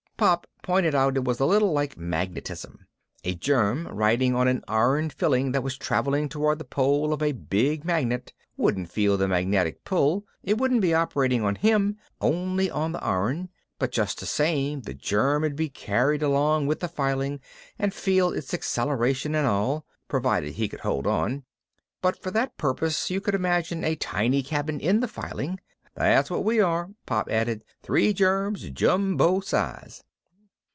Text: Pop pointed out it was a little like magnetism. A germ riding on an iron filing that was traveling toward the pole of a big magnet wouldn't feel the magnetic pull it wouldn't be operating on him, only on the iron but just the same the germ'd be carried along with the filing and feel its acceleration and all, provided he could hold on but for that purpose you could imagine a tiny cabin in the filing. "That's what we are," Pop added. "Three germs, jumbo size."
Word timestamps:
Pop 0.21 0.45
pointed 0.61 0.93
out 0.93 1.17
it 1.17 1.23
was 1.25 1.39
a 1.39 1.47
little 1.47 1.71
like 1.71 1.97
magnetism. 1.97 2.85
A 3.23 3.33
germ 3.33 3.87
riding 3.87 4.35
on 4.35 4.47
an 4.47 4.63
iron 4.67 5.09
filing 5.09 5.51
that 5.51 5.63
was 5.63 5.75
traveling 5.79 6.29
toward 6.29 6.59
the 6.59 6.63
pole 6.63 7.11
of 7.11 7.23
a 7.23 7.31
big 7.31 7.83
magnet 7.83 8.31
wouldn't 8.55 8.91
feel 8.91 9.17
the 9.17 9.27
magnetic 9.27 9.83
pull 9.83 10.23
it 10.43 10.59
wouldn't 10.59 10.81
be 10.81 10.93
operating 10.93 11.43
on 11.43 11.55
him, 11.55 11.97
only 12.21 12.69
on 12.69 12.91
the 12.91 13.03
iron 13.03 13.49
but 13.79 13.91
just 13.91 14.19
the 14.19 14.27
same 14.27 14.81
the 14.81 14.93
germ'd 14.93 15.55
be 15.55 15.69
carried 15.69 16.21
along 16.21 16.67
with 16.67 16.81
the 16.81 16.87
filing 16.87 17.39
and 17.79 17.91
feel 17.91 18.29
its 18.31 18.53
acceleration 18.53 19.33
and 19.33 19.47
all, 19.47 19.87
provided 20.07 20.53
he 20.53 20.69
could 20.69 20.81
hold 20.81 21.07
on 21.07 21.43
but 21.99 22.21
for 22.21 22.29
that 22.29 22.55
purpose 22.59 23.09
you 23.09 23.19
could 23.19 23.33
imagine 23.33 23.83
a 23.83 23.95
tiny 23.95 24.43
cabin 24.43 24.79
in 24.79 24.99
the 24.99 25.07
filing. 25.07 25.59
"That's 25.95 26.29
what 26.29 26.45
we 26.45 26.59
are," 26.59 26.91
Pop 27.07 27.27
added. 27.27 27.63
"Three 27.81 28.13
germs, 28.13 28.69
jumbo 28.69 29.39
size." 29.39 30.03